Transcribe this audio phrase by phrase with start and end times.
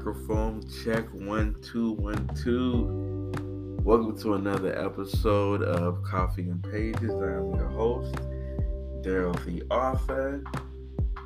[0.00, 3.30] Microphone check one, two, one, two.
[3.84, 7.10] Welcome to another episode of Coffee and Pages.
[7.10, 8.14] I am your host,
[9.02, 10.42] Daryl the author.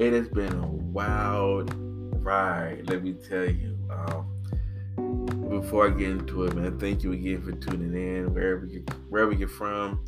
[0.01, 1.73] It has been a wild
[2.21, 3.79] ride, let me tell you.
[3.93, 8.81] Um, before I get into it, man, thank you again for tuning in, wherever you
[9.09, 10.05] wherever you're from.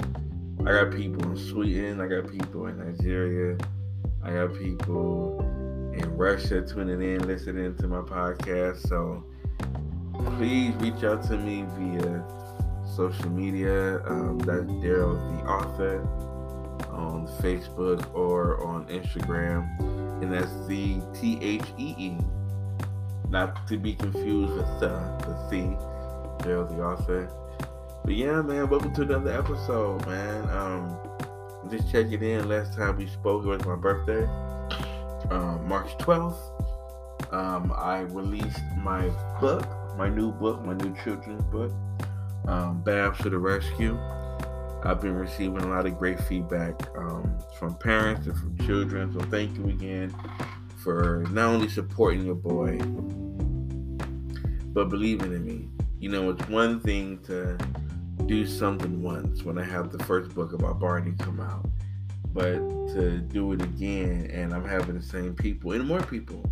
[0.66, 3.56] I got people in Sweden, I got people in Nigeria,
[4.24, 5.65] I got people
[5.96, 8.86] in Russia tuning in, listening to my podcast.
[8.88, 9.24] So
[10.36, 12.24] please reach out to me via
[12.94, 14.02] social media.
[14.06, 16.00] Um, that's Daryl the author
[16.90, 19.66] on Facebook or on Instagram,
[20.22, 22.18] and that's the T H E E,
[23.28, 24.88] not to be confused with the
[25.24, 25.56] the C,
[26.44, 27.30] Daryl the author.
[28.04, 30.48] But yeah, man, welcome to another episode, man.
[30.50, 30.96] Um,
[31.70, 32.48] just checking in.
[32.48, 34.22] Last time we spoke, it was my birthday,
[35.30, 37.32] um, March 12th.
[37.32, 39.08] Um, I released my
[39.40, 41.72] book, my new book, my new children's book,
[42.46, 43.98] um, Babs to the Rescue.
[44.84, 49.12] I've been receiving a lot of great feedback um, from parents and from children.
[49.12, 50.14] So thank you again
[50.82, 52.78] for not only supporting your boy,
[54.72, 55.68] but believing in me.
[55.98, 57.58] You know, it's one thing to
[58.26, 61.68] do something once when I have the first book about Barney come out,
[62.36, 62.58] but
[62.92, 66.44] to do it again and I'm having the same people and more people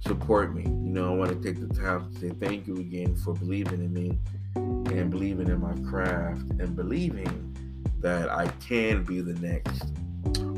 [0.00, 0.64] support me.
[0.64, 3.80] You know, I want to take the time to say thank you again for believing
[3.84, 4.18] in me
[4.56, 7.56] and believing in my craft and believing
[8.00, 9.92] that I can be the next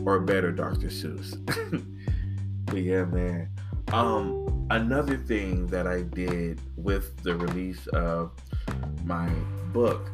[0.06, 0.88] or better Dr.
[0.88, 1.36] Seuss.
[2.64, 3.50] but yeah, man.
[3.92, 8.32] Um, another thing that I did with the release of
[9.04, 9.28] my
[9.74, 10.10] book,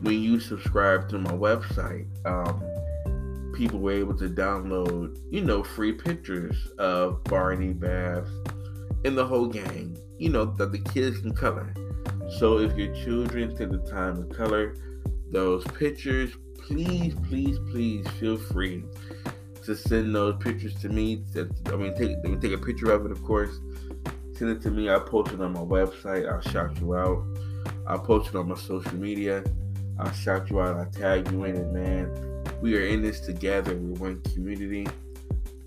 [0.00, 2.60] when you subscribe to my website, um,
[3.52, 8.30] people were able to download, you know, free pictures of Barney, Babs,
[9.04, 11.74] and the whole gang, you know, that the kids can color.
[12.38, 14.76] So if your children take the time to color
[15.30, 18.84] those pictures, please, please, please feel free
[19.64, 21.24] to send those pictures to me.
[21.66, 23.60] I mean, take take a picture of it, of course.
[24.34, 24.88] Send it to me.
[24.88, 26.30] I'll post it on my website.
[26.30, 27.24] I'll shout you out.
[27.86, 29.44] I'll post it on my social media.
[29.98, 30.76] I'll shout you out.
[30.76, 32.31] I'll tag you in it, man.
[32.62, 33.74] We are in this together.
[33.74, 34.86] We're one community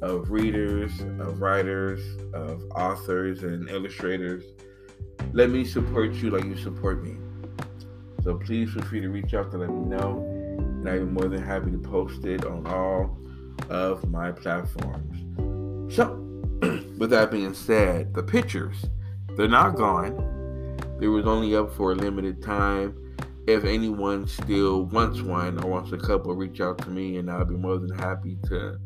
[0.02, 2.00] of readers, of writers,
[2.34, 4.46] of authors, and illustrators.
[5.34, 7.18] Let me support you like you support me.
[8.24, 10.26] So please feel free to reach out to let me know.
[10.58, 13.18] And I'm more than happy to post it on all
[13.70, 15.94] of my platforms.
[15.94, 16.14] So,
[16.98, 18.86] with that being said, the pictures,
[19.36, 20.78] they're not gone.
[21.02, 22.96] They was only up for a limited time.
[23.48, 27.46] If anyone still wants one or wants a couple, reach out to me and I'll
[27.46, 28.80] be more than happy to,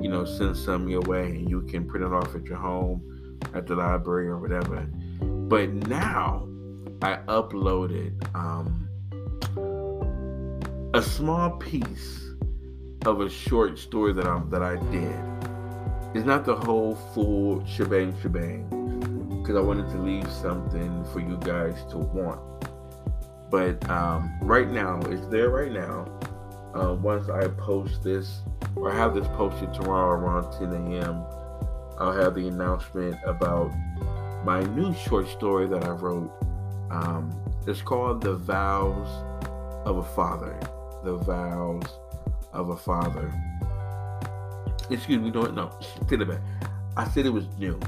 [0.00, 3.38] you know, send some your way and you can print it off at your home,
[3.52, 4.88] at the library or whatever.
[5.20, 6.48] But now
[7.02, 8.88] I uploaded um,
[10.94, 12.24] a small piece
[13.04, 15.16] of a short story that I that I did.
[16.14, 18.64] It's not the whole full shebang shebang
[19.42, 22.40] because I wanted to leave something for you guys to want.
[23.50, 26.06] But um, right now, it's there right now.
[26.74, 28.40] Uh, once I post this
[28.76, 31.24] or have this posted tomorrow around 10 a.m.,
[31.98, 33.72] I'll have the announcement about
[34.44, 36.30] my new short story that I wrote.
[36.90, 37.34] Um,
[37.66, 39.08] it's called The Vows
[39.84, 40.58] of a Father.
[41.04, 41.84] The Vows
[42.52, 43.32] of a Father.
[44.90, 45.70] Excuse me, no, no,
[46.08, 46.40] take it back.
[46.96, 47.78] I said it was new.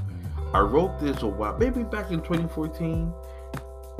[0.52, 3.12] I wrote this a while, maybe back in 2014.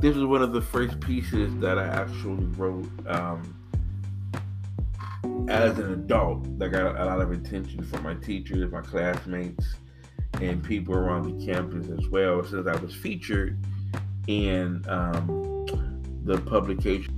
[0.01, 3.55] This was one of the first pieces that I actually wrote um,
[5.51, 9.75] as an adult that got a lot of attention from my teachers, my classmates,
[10.41, 13.59] and people around the campus as well, since I was featured
[14.27, 15.67] in um,
[16.25, 17.15] the publication